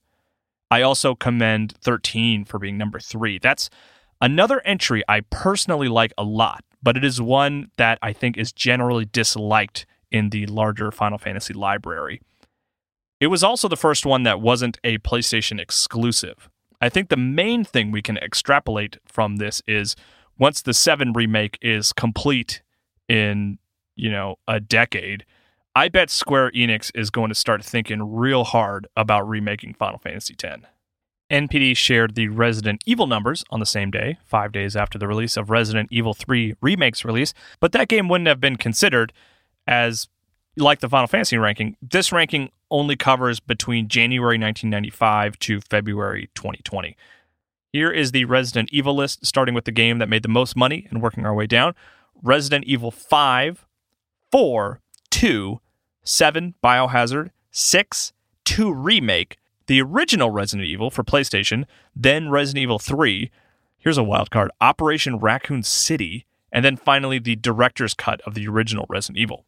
I 0.71 0.81
also 0.81 1.15
commend 1.15 1.73
13 1.81 2.45
for 2.45 2.59
being 2.59 2.77
number 2.77 2.99
three. 2.99 3.39
That's 3.39 3.69
another 4.21 4.61
entry 4.65 5.03
I 5.07 5.21
personally 5.21 5.87
like 5.87 6.13
a 6.17 6.23
lot 6.23 6.63
but 6.81 6.97
it 6.97 7.03
is 7.03 7.21
one 7.21 7.71
that 7.77 7.99
I 8.01 8.13
think 8.13 8.37
is 8.37 8.51
generally 8.51 9.05
disliked 9.05 9.85
in 10.11 10.29
the 10.29 10.45
larger 10.47 10.91
Final 10.91 11.17
Fantasy 11.17 11.53
library. 11.53 12.21
It 13.19 13.27
was 13.27 13.43
also 13.43 13.67
the 13.67 13.77
first 13.77 14.05
one 14.05 14.23
that 14.23 14.41
wasn't 14.41 14.79
a 14.83 14.97
PlayStation 14.99 15.59
exclusive. 15.59 16.49
I 16.81 16.89
think 16.89 17.09
the 17.09 17.17
main 17.17 17.63
thing 17.65 17.91
we 17.91 18.01
can 18.01 18.17
extrapolate 18.17 18.97
from 19.05 19.35
this 19.35 19.61
is 19.67 19.95
once 20.37 20.61
the 20.61 20.73
7 20.73 21.11
remake 21.11 21.57
is 21.61 21.91
complete 21.91 22.61
in, 23.09 23.59
you 23.95 24.09
know, 24.09 24.37
a 24.47 24.61
decade, 24.61 25.25
I 25.75 25.89
bet 25.89 26.09
Square 26.09 26.51
Enix 26.51 26.91
is 26.95 27.09
going 27.09 27.29
to 27.29 27.35
start 27.35 27.63
thinking 27.63 28.15
real 28.15 28.45
hard 28.45 28.87
about 28.95 29.27
remaking 29.27 29.73
Final 29.73 29.99
Fantasy 29.99 30.35
X. 30.41 30.61
NPD 31.29 31.77
shared 31.77 32.15
the 32.15 32.27
Resident 32.27 32.83
Evil 32.85 33.07
numbers 33.07 33.43
on 33.51 33.59
the 33.59 33.65
same 33.65 33.91
day, 33.91 34.17
five 34.25 34.51
days 34.51 34.75
after 34.75 34.97
the 34.97 35.07
release 35.07 35.37
of 35.37 35.49
Resident 35.49 35.89
Evil 35.91 36.13
3 36.13 36.55
Remake's 36.61 37.05
release, 37.05 37.33
but 37.59 37.71
that 37.71 37.87
game 37.87 38.09
wouldn't 38.09 38.27
have 38.27 38.41
been 38.41 38.55
considered 38.55 39.13
as 39.67 40.07
like 40.57 40.79
the 40.79 40.89
Final 40.89 41.07
Fantasy 41.07 41.37
ranking. 41.37 41.77
This 41.81 42.11
ranking 42.11 42.49
only 42.71 42.95
covers 42.95 43.39
between 43.39 43.87
January 43.87 44.37
1995 44.37 45.37
to 45.39 45.61
February 45.61 46.29
2020. 46.35 46.95
Here 47.71 47.91
is 47.91 48.11
the 48.11 48.25
Resident 48.25 48.69
Evil 48.71 48.95
list, 48.95 49.25
starting 49.25 49.53
with 49.53 49.65
the 49.65 49.71
game 49.71 49.99
that 49.99 50.09
made 50.09 50.23
the 50.23 50.29
most 50.29 50.55
money 50.55 50.87
and 50.89 51.01
working 51.01 51.25
our 51.25 51.33
way 51.33 51.45
down. 51.45 51.75
Resident 52.21 52.65
Evil 52.65 52.89
5, 52.89 53.65
4, 54.31 54.81
2, 55.11 55.59
7, 56.03 56.55
Biohazard, 56.63 57.29
6, 57.51 58.13
2 58.45 58.73
Remake, 58.73 59.37
the 59.69 59.81
original 59.81 60.31
Resident 60.31 60.67
Evil 60.67 60.89
for 60.89 61.03
PlayStation, 61.03 61.65
then 61.95 62.29
Resident 62.29 62.63
Evil 62.63 62.79
3. 62.79 63.29
Here's 63.77 63.99
a 63.99 64.03
wild 64.03 64.31
card 64.31 64.49
Operation 64.59 65.19
Raccoon 65.19 65.61
City, 65.61 66.25
and 66.51 66.65
then 66.65 66.75
finally 66.75 67.19
the 67.19 67.35
director's 67.35 67.93
cut 67.93 68.19
of 68.21 68.33
the 68.33 68.47
original 68.47 68.87
Resident 68.89 69.19
Evil. 69.19 69.45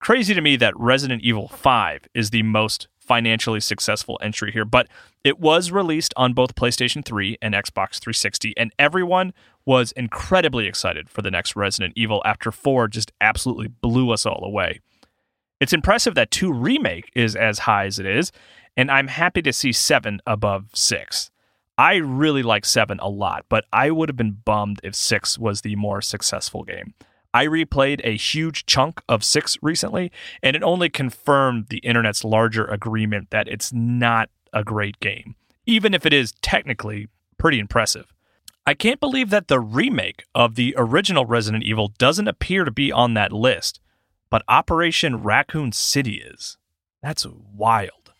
Crazy 0.00 0.32
to 0.32 0.40
me 0.40 0.56
that 0.56 0.72
Resident 0.78 1.22
Evil 1.22 1.48
5 1.48 2.08
is 2.14 2.30
the 2.30 2.42
most 2.42 2.88
financially 2.98 3.60
successful 3.60 4.18
entry 4.22 4.50
here, 4.50 4.64
but 4.64 4.88
it 5.22 5.38
was 5.38 5.70
released 5.70 6.14
on 6.16 6.32
both 6.32 6.54
PlayStation 6.54 7.04
3 7.04 7.36
and 7.42 7.52
Xbox 7.52 7.98
360, 7.98 8.56
and 8.56 8.72
everyone 8.78 9.34
was 9.66 9.92
incredibly 9.92 10.66
excited 10.66 11.10
for 11.10 11.20
the 11.20 11.30
next 11.30 11.54
Resident 11.56 11.92
Evil 11.94 12.22
after 12.24 12.50
4 12.50 12.88
just 12.88 13.12
absolutely 13.20 13.68
blew 13.68 14.10
us 14.10 14.24
all 14.24 14.42
away. 14.42 14.80
It's 15.64 15.72
impressive 15.72 16.14
that 16.16 16.30
2 16.30 16.52
Remake 16.52 17.10
is 17.14 17.34
as 17.34 17.60
high 17.60 17.86
as 17.86 17.98
it 17.98 18.04
is, 18.04 18.30
and 18.76 18.90
I'm 18.90 19.08
happy 19.08 19.40
to 19.40 19.50
see 19.50 19.72
seven 19.72 20.20
above 20.26 20.66
six. 20.74 21.30
I 21.78 21.94
really 21.94 22.42
like 22.42 22.66
seven 22.66 22.98
a 23.00 23.08
lot, 23.08 23.46
but 23.48 23.64
I 23.72 23.90
would 23.90 24.10
have 24.10 24.16
been 24.16 24.42
bummed 24.44 24.80
if 24.84 24.94
six 24.94 25.38
was 25.38 25.62
the 25.62 25.74
more 25.76 26.02
successful 26.02 26.64
game. 26.64 26.92
I 27.32 27.46
replayed 27.46 28.02
a 28.04 28.14
huge 28.14 28.66
chunk 28.66 29.00
of 29.08 29.24
six 29.24 29.56
recently, 29.62 30.12
and 30.42 30.54
it 30.54 30.62
only 30.62 30.90
confirmed 30.90 31.68
the 31.70 31.78
internet's 31.78 32.24
larger 32.24 32.66
agreement 32.66 33.30
that 33.30 33.48
it's 33.48 33.72
not 33.72 34.28
a 34.52 34.64
great 34.64 35.00
game, 35.00 35.34
even 35.64 35.94
if 35.94 36.04
it 36.04 36.12
is 36.12 36.34
technically 36.42 37.08
pretty 37.38 37.58
impressive. 37.58 38.12
I 38.66 38.74
can't 38.74 39.00
believe 39.00 39.30
that 39.30 39.48
the 39.48 39.60
remake 39.60 40.24
of 40.34 40.56
the 40.56 40.74
original 40.76 41.24
Resident 41.24 41.64
Evil 41.64 41.88
doesn't 41.96 42.28
appear 42.28 42.64
to 42.64 42.70
be 42.70 42.92
on 42.92 43.14
that 43.14 43.32
list, 43.32 43.80
but 44.34 44.42
Operation 44.48 45.22
Raccoon 45.22 45.70
City 45.70 46.14
is. 46.14 46.58
That's 47.04 47.24
wild. 47.24 48.12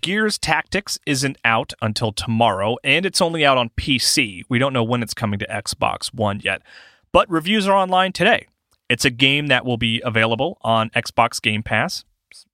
Gears 0.00 0.36
Tactics 0.36 0.98
isn't 1.06 1.38
out 1.44 1.74
until 1.80 2.10
tomorrow, 2.10 2.76
and 2.82 3.06
it's 3.06 3.20
only 3.20 3.46
out 3.46 3.56
on 3.56 3.70
PC. 3.78 4.42
We 4.48 4.58
don't 4.58 4.72
know 4.72 4.82
when 4.82 5.00
it's 5.00 5.14
coming 5.14 5.38
to 5.38 5.46
Xbox 5.46 6.12
One 6.12 6.40
yet, 6.42 6.62
but 7.12 7.30
reviews 7.30 7.68
are 7.68 7.76
online 7.76 8.10
today. 8.10 8.48
It's 8.88 9.04
a 9.04 9.10
game 9.10 9.46
that 9.46 9.64
will 9.64 9.76
be 9.76 10.02
available 10.04 10.58
on 10.62 10.90
Xbox 10.90 11.40
Game 11.40 11.62
Pass 11.62 12.04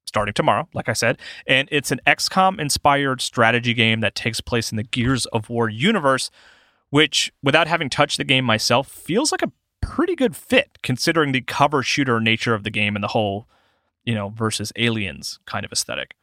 starting 0.05 0.35
tomorrow, 0.35 0.69
like 0.75 0.91
I 0.91 0.93
said, 0.93 1.17
and 1.47 1.71
it's 1.73 1.91
an 1.91 2.03
XCOM 2.07 2.61
inspired 2.61 3.23
strategy 3.23 3.73
game 3.73 4.01
that 4.01 4.15
takes 4.15 4.43
place 4.43 4.71
in 4.71 4.77
the 4.77 4.83
Gears 4.83 5.25
of 5.25 5.49
War 5.49 5.71
universe, 5.71 6.31
which, 6.91 7.33
without 7.43 7.67
having 7.67 7.91
touched 7.91 8.19
the 8.19 8.25
game 8.25 8.45
myself, 8.45 8.89
feels 8.89 9.33
like 9.33 9.43
a 9.43 9.53
pretty 9.81 10.15
good 10.15 10.37
fit 10.37 10.79
considering 10.83 11.33
the 11.33 11.41
cover 11.41 11.83
shooter 11.83 12.21
nature 12.21 12.55
of 12.55 12.65
the 12.65 12.71
game 12.71 12.97
and 12.97 13.03
the 13.03 13.09
whole, 13.09 13.49
you 14.05 14.15
know, 14.15 14.31
versus 14.31 14.73
aliens 14.77 15.39
kind 15.47 15.65
of 15.65 15.73
aesthetic. 15.73 16.15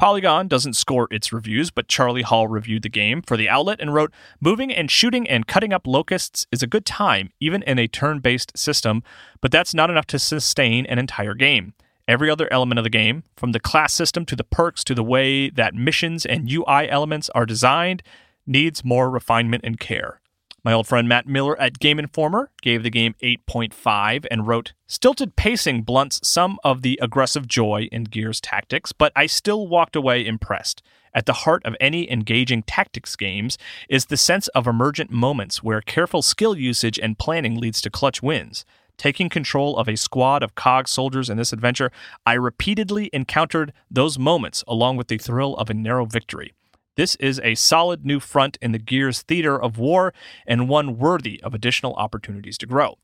Polygon 0.00 0.48
doesn't 0.48 0.76
score 0.76 1.08
its 1.10 1.30
reviews, 1.30 1.70
but 1.70 1.86
Charlie 1.86 2.22
Hall 2.22 2.48
reviewed 2.48 2.82
the 2.82 2.88
game 2.88 3.20
for 3.20 3.36
the 3.36 3.50
outlet 3.50 3.82
and 3.82 3.92
wrote 3.92 4.10
Moving 4.40 4.72
and 4.72 4.90
shooting 4.90 5.28
and 5.28 5.46
cutting 5.46 5.74
up 5.74 5.86
locusts 5.86 6.46
is 6.50 6.62
a 6.62 6.66
good 6.66 6.86
time, 6.86 7.32
even 7.38 7.62
in 7.64 7.78
a 7.78 7.86
turn 7.86 8.20
based 8.20 8.56
system, 8.56 9.02
but 9.42 9.52
that's 9.52 9.74
not 9.74 9.90
enough 9.90 10.06
to 10.06 10.18
sustain 10.18 10.86
an 10.86 10.98
entire 10.98 11.34
game. 11.34 11.74
Every 12.08 12.30
other 12.30 12.48
element 12.50 12.78
of 12.78 12.84
the 12.84 12.88
game, 12.88 13.24
from 13.36 13.52
the 13.52 13.60
class 13.60 13.92
system 13.92 14.24
to 14.24 14.34
the 14.34 14.42
perks 14.42 14.82
to 14.84 14.94
the 14.94 15.04
way 15.04 15.50
that 15.50 15.74
missions 15.74 16.24
and 16.24 16.50
UI 16.50 16.88
elements 16.88 17.28
are 17.34 17.44
designed, 17.44 18.02
needs 18.50 18.84
more 18.84 19.08
refinement 19.08 19.64
and 19.64 19.78
care. 19.80 20.20
My 20.62 20.74
old 20.74 20.86
friend 20.86 21.08
Matt 21.08 21.26
Miller 21.26 21.58
at 21.58 21.78
Game 21.78 21.98
Informer 21.98 22.50
gave 22.60 22.82
the 22.82 22.90
game 22.90 23.14
8.5 23.22 24.26
and 24.30 24.46
wrote 24.46 24.74
Stilted 24.86 25.34
pacing 25.36 25.82
blunts 25.82 26.20
some 26.22 26.58
of 26.62 26.82
the 26.82 26.98
aggressive 27.00 27.48
joy 27.48 27.88
in 27.90 28.04
Gears 28.04 28.42
tactics, 28.42 28.92
but 28.92 29.10
I 29.16 29.24
still 29.24 29.66
walked 29.68 29.96
away 29.96 30.26
impressed. 30.26 30.82
At 31.14 31.24
the 31.24 31.32
heart 31.32 31.64
of 31.64 31.76
any 31.80 32.10
engaging 32.10 32.62
tactics 32.64 33.16
games 33.16 33.56
is 33.88 34.06
the 34.06 34.18
sense 34.18 34.48
of 34.48 34.66
emergent 34.66 35.10
moments 35.10 35.62
where 35.62 35.80
careful 35.80 36.20
skill 36.20 36.54
usage 36.54 36.98
and 36.98 37.18
planning 37.18 37.58
leads 37.58 37.80
to 37.80 37.90
clutch 37.90 38.22
wins. 38.22 38.66
Taking 38.98 39.30
control 39.30 39.78
of 39.78 39.88
a 39.88 39.96
squad 39.96 40.42
of 40.42 40.54
COG 40.54 40.86
soldiers 40.86 41.30
in 41.30 41.38
this 41.38 41.54
adventure, 41.54 41.90
I 42.26 42.34
repeatedly 42.34 43.08
encountered 43.14 43.72
those 43.90 44.18
moments 44.18 44.62
along 44.68 44.98
with 44.98 45.08
the 45.08 45.16
thrill 45.16 45.56
of 45.56 45.70
a 45.70 45.74
narrow 45.74 46.04
victory. 46.04 46.52
This 46.96 47.14
is 47.16 47.40
a 47.42 47.54
solid 47.54 48.04
new 48.04 48.20
front 48.20 48.58
in 48.60 48.72
the 48.72 48.78
Gears 48.78 49.22
theater 49.22 49.60
of 49.60 49.78
war 49.78 50.12
and 50.46 50.68
one 50.68 50.98
worthy 50.98 51.42
of 51.42 51.54
additional 51.54 51.94
opportunities 51.94 52.58
to 52.58 52.66
grow. 52.66 52.98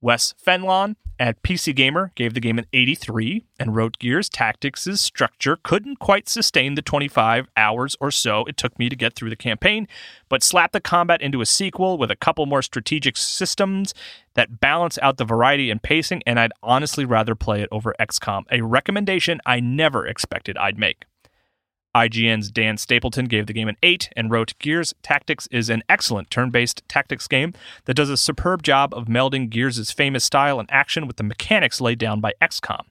Wes 0.00 0.34
Fenlon 0.44 0.96
at 1.18 1.42
PC 1.42 1.74
Gamer 1.74 2.12
gave 2.14 2.34
the 2.34 2.40
game 2.40 2.58
an 2.58 2.66
83 2.72 3.44
and 3.58 3.74
wrote 3.74 3.98
Gears 3.98 4.28
Tactics' 4.28 5.00
structure 5.00 5.58
couldn't 5.62 5.98
quite 5.98 6.28
sustain 6.28 6.74
the 6.74 6.82
25 6.82 7.48
hours 7.56 7.96
or 8.00 8.10
so 8.10 8.44
it 8.44 8.56
took 8.56 8.78
me 8.78 8.88
to 8.88 8.96
get 8.96 9.14
through 9.14 9.30
the 9.30 9.36
campaign, 9.36 9.88
but 10.28 10.42
slapped 10.42 10.74
the 10.74 10.80
combat 10.80 11.22
into 11.22 11.40
a 11.40 11.46
sequel 11.46 11.96
with 11.96 12.10
a 12.10 12.16
couple 12.16 12.44
more 12.44 12.62
strategic 12.62 13.16
systems 13.16 13.94
that 14.34 14.60
balance 14.60 14.98
out 15.00 15.16
the 15.16 15.24
variety 15.24 15.70
and 15.70 15.82
pacing, 15.82 16.22
and 16.26 16.38
I'd 16.38 16.52
honestly 16.62 17.06
rather 17.06 17.34
play 17.34 17.62
it 17.62 17.68
over 17.72 17.94
XCOM, 17.98 18.44
a 18.50 18.60
recommendation 18.60 19.40
I 19.46 19.60
never 19.60 20.06
expected 20.06 20.58
I'd 20.58 20.78
make. 20.78 21.04
IGN's 21.96 22.50
Dan 22.50 22.76
Stapleton 22.76 23.24
gave 23.24 23.46
the 23.46 23.54
game 23.54 23.68
an 23.68 23.78
8 23.82 24.10
and 24.14 24.30
wrote 24.30 24.52
Gears 24.58 24.92
Tactics 25.02 25.46
is 25.50 25.70
an 25.70 25.82
excellent 25.88 26.30
turn 26.30 26.50
based 26.50 26.82
tactics 26.88 27.26
game 27.26 27.54
that 27.86 27.94
does 27.94 28.10
a 28.10 28.18
superb 28.18 28.62
job 28.62 28.92
of 28.92 29.06
melding 29.06 29.48
Gears' 29.48 29.90
famous 29.90 30.22
style 30.22 30.60
and 30.60 30.68
action 30.70 31.06
with 31.06 31.16
the 31.16 31.22
mechanics 31.22 31.80
laid 31.80 31.98
down 31.98 32.20
by 32.20 32.34
XCOM. 32.42 32.82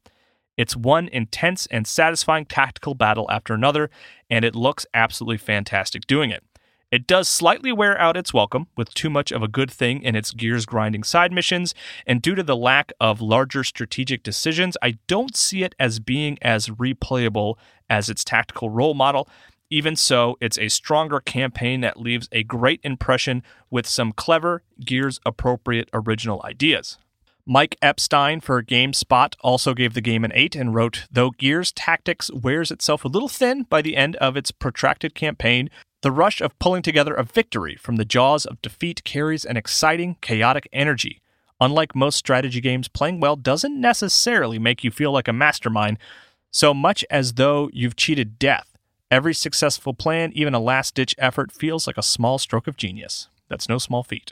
It's 0.57 0.75
one 0.75 1.07
intense 1.09 1.67
and 1.67 1.85
satisfying 1.85 2.45
tactical 2.45 2.95
battle 2.95 3.27
after 3.29 3.53
another, 3.53 3.91
and 4.27 4.43
it 4.43 4.55
looks 4.55 4.88
absolutely 4.91 5.38
fantastic 5.38 6.07
doing 6.07 6.31
it. 6.31 6.43
It 6.92 7.08
does 7.08 7.27
slightly 7.27 7.72
wear 7.72 8.00
out 8.00 8.15
its 8.15 8.34
welcome 8.34 8.68
with 8.77 8.94
too 8.94 9.10
much 9.10 9.32
of 9.32 9.42
a 9.42 9.48
good 9.48 9.72
thing 9.72 10.04
in 10.04 10.15
its 10.15 10.32
gears 10.32 10.65
grinding 10.65 11.04
side 11.04 11.32
missions, 11.32 11.74
and 12.06 12.22
due 12.22 12.36
to 12.36 12.44
the 12.44 12.56
lack 12.56 12.94
of 13.00 13.22
larger 13.22 13.63
strategic 13.63 14.22
decisions, 14.22 14.77
I 14.82 15.00
don't 15.08 15.36
see 15.36 15.63
it 15.63 15.74
as 15.80 16.00
being 16.00 16.38
as 16.42 16.68
replayable 16.70 17.56
as 17.89 18.08
its 18.08 18.24
tactical 18.24 18.70
role 18.70 18.94
model. 18.94 19.27
Even 19.72 19.96
so, 19.96 20.38
it's 20.39 20.60
a 20.60 20.70
stronger 20.70 21.20
campaign 21.20 21.82
that 21.82 22.00
leaves 22.00 22.30
a 22.32 22.44
great 22.44 22.82
impression 22.84 23.42
with 23.72 23.88
some 23.88 24.12
clever, 24.12 24.62
gears 24.80 25.20
appropriate 25.25 25.89
original 25.92 26.42
ideas. 26.46 27.00
Mike 27.48 27.77
Epstein 27.82 28.39
for 28.39 28.63
GameSpot 28.63 29.36
also 29.42 29.74
gave 29.74 29.94
the 29.94 30.01
game 30.01 30.24
an 30.24 30.32
8 30.34 30.56
and 30.56 30.74
wrote 30.74 31.06
Though 31.12 31.32
Gears 31.32 31.72
Tactics 31.72 32.32
wears 32.32 32.72
itself 32.72 33.06
a 33.06 33.08
little 33.08 33.30
thin 33.30 33.63
by 33.63 33.82
the 33.82 33.96
end 33.96 34.15
of 34.18 34.38
its 34.38 34.51
protracted 34.51 35.13
campaign, 35.13 35.70
the 36.05 36.12
rush 36.12 36.39
of 36.39 36.59
pulling 36.59 36.83
together 36.83 37.15
a 37.15 37.24
victory 37.24 37.75
from 37.75 37.95
the 37.95 38.05
jaws 38.05 38.45
of 38.45 38.62
defeat 38.62 39.03
carries 39.03 39.43
an 39.43 39.57
exciting, 39.57 40.17
chaotic 40.21 40.69
energy. 40.71 41.19
Unlike 41.59 41.95
most 41.95 42.15
strategy 42.15 42.62
games, 42.62 42.88
playing 42.88 43.19
well 43.19 43.35
doesn't 43.35 43.81
necessarily 43.81 44.59
make 44.59 44.83
you 44.83 44.91
feel 44.91 45.12
like 45.12 45.27
a 45.27 45.33
mastermind 45.33 45.97
so 46.51 46.75
much 46.75 47.03
as 47.09 47.33
though 47.33 47.71
you've 47.74 47.95
cheated 47.95 48.38
death. 48.38 48.77
Every 49.09 49.33
successful 49.33 49.95
plan, 49.95 50.31
even 50.35 50.53
a 50.53 50.59
last 50.59 50.93
ditch 50.93 51.15
effort, 51.17 51.51
feels 51.51 51.88
like 51.88 51.97
a 51.97 52.03
small 52.03 52.38
stroke 52.38 52.67
of 52.67 52.77
genius. 52.77 53.29
That's 53.50 53.67
no 53.67 53.79
small 53.79 54.03
feat. 54.03 54.31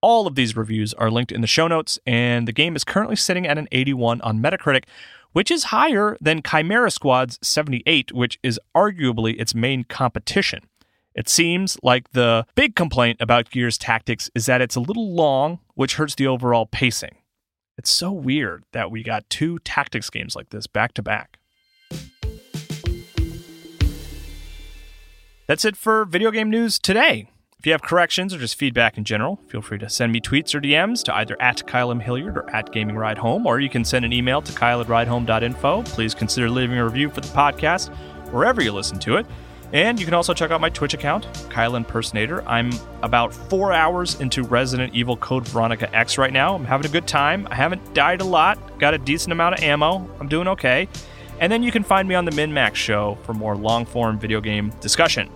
All 0.00 0.26
of 0.26 0.34
these 0.34 0.56
reviews 0.56 0.94
are 0.94 1.10
linked 1.10 1.30
in 1.30 1.42
the 1.42 1.46
show 1.46 1.68
notes, 1.68 1.98
and 2.06 2.48
the 2.48 2.52
game 2.52 2.74
is 2.74 2.84
currently 2.84 3.16
sitting 3.16 3.46
at 3.46 3.58
an 3.58 3.68
81 3.70 4.22
on 4.22 4.40
Metacritic, 4.40 4.84
which 5.32 5.50
is 5.50 5.64
higher 5.64 6.16
than 6.22 6.42
Chimera 6.42 6.90
Squad's 6.90 7.38
78, 7.42 8.12
which 8.12 8.38
is 8.42 8.58
arguably 8.74 9.38
its 9.38 9.54
main 9.54 9.84
competition. 9.84 10.62
It 11.14 11.28
seems 11.28 11.76
like 11.82 12.12
the 12.12 12.46
big 12.54 12.74
complaint 12.74 13.18
about 13.20 13.50
Gears 13.50 13.76
Tactics 13.76 14.30
is 14.34 14.46
that 14.46 14.62
it's 14.62 14.76
a 14.76 14.80
little 14.80 15.14
long, 15.14 15.58
which 15.74 15.96
hurts 15.96 16.14
the 16.14 16.26
overall 16.26 16.66
pacing. 16.66 17.16
It's 17.76 17.90
so 17.90 18.12
weird 18.12 18.64
that 18.72 18.90
we 18.90 19.02
got 19.02 19.28
two 19.28 19.58
tactics 19.60 20.08
games 20.10 20.34
like 20.34 20.50
this 20.50 20.66
back 20.66 20.94
to 20.94 21.02
back. 21.02 21.38
That's 25.46 25.64
it 25.64 25.76
for 25.76 26.04
video 26.04 26.30
game 26.30 26.48
news 26.48 26.78
today. 26.78 27.28
If 27.58 27.66
you 27.66 27.72
have 27.72 27.82
corrections 27.82 28.34
or 28.34 28.38
just 28.38 28.56
feedback 28.56 28.96
in 28.96 29.04
general, 29.04 29.38
feel 29.48 29.62
free 29.62 29.78
to 29.78 29.88
send 29.88 30.12
me 30.12 30.20
tweets 30.20 30.54
or 30.54 30.60
DMs 30.60 31.04
to 31.04 31.14
either 31.14 31.40
at 31.40 31.64
Kyle 31.66 31.90
M. 31.90 32.00
Hilliard 32.00 32.36
or 32.36 32.50
at 32.50 32.72
Gaming 32.72 32.96
Ride 32.96 33.18
Home, 33.18 33.46
or 33.46 33.60
you 33.60 33.68
can 33.68 33.84
send 33.84 34.04
an 34.04 34.12
email 34.12 34.42
to 34.42 34.52
Kyle 34.52 34.80
at 34.80 34.88
ridehome.info. 34.88 35.82
Please 35.84 36.14
consider 36.14 36.50
leaving 36.50 36.78
a 36.78 36.84
review 36.84 37.08
for 37.10 37.20
the 37.20 37.28
podcast 37.28 37.94
wherever 38.32 38.62
you 38.62 38.72
listen 38.72 38.98
to 39.00 39.16
it. 39.16 39.26
And 39.72 39.98
you 39.98 40.04
can 40.04 40.12
also 40.12 40.34
check 40.34 40.50
out 40.50 40.60
my 40.60 40.68
Twitch 40.68 40.92
account, 40.92 41.26
Kyle 41.48 41.76
Impersonator. 41.76 42.46
I'm 42.46 42.70
about 43.02 43.32
four 43.32 43.72
hours 43.72 44.20
into 44.20 44.42
Resident 44.42 44.94
Evil 44.94 45.16
Code 45.16 45.48
Veronica 45.48 45.94
X 45.96 46.18
right 46.18 46.32
now. 46.32 46.54
I'm 46.54 46.64
having 46.64 46.84
a 46.84 46.90
good 46.90 47.06
time. 47.06 47.48
I 47.50 47.54
haven't 47.54 47.94
died 47.94 48.20
a 48.20 48.24
lot, 48.24 48.78
got 48.78 48.92
a 48.92 48.98
decent 48.98 49.32
amount 49.32 49.54
of 49.54 49.62
ammo. 49.62 50.06
I'm 50.20 50.28
doing 50.28 50.46
okay. 50.48 50.88
And 51.40 51.50
then 51.50 51.62
you 51.62 51.72
can 51.72 51.82
find 51.82 52.06
me 52.06 52.14
on 52.14 52.26
the 52.26 52.30
MinnMax 52.32 52.74
show 52.74 53.16
for 53.22 53.32
more 53.32 53.56
long 53.56 53.86
form 53.86 54.18
video 54.18 54.42
game 54.42 54.70
discussion. 54.80 55.30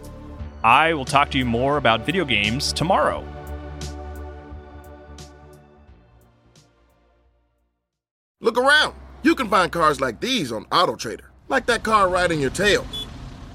I 0.63 0.93
will 0.93 1.07
talk 1.07 1.31
to 1.31 1.39
you 1.39 1.47
more 1.47 1.79
about 1.79 2.05
video 2.05 2.25
games 2.25 2.73
tomorrow. 2.73 3.25
Look 8.41 8.59
around. 8.59 8.95
You 9.23 9.35
can 9.35 9.49
find 9.49 9.73
cars 9.73 10.01
like 10.01 10.21
these 10.21 10.53
on 10.53 10.67
AutoTrader, 10.67 11.25
like 11.49 11.65
that 11.67 11.83
car 11.83 12.09
riding 12.09 12.39
your 12.39 12.51
tail. 12.51 12.87